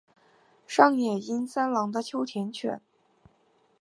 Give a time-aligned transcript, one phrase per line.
[0.65, 2.81] 上野英三郎的秋田犬。